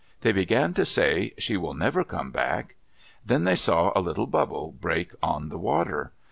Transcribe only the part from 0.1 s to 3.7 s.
They began to say, "She will never come back." Then they